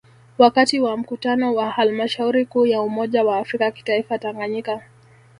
Wakati 0.37 0.79
wa 0.79 0.97
Mkutano 0.97 1.55
wa 1.55 1.69
Halmashauri 1.71 2.45
Kuu 2.45 2.65
ya 2.65 2.81
umoja 2.81 3.23
wa 3.23 3.37
afrika 3.39 3.71
kitaifa 3.71 4.17
Tanganyika 4.19 4.81